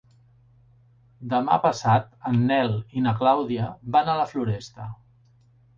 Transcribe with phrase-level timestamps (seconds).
[1.33, 4.93] Demà passat en Nel i na Clàudia van a la Floresta.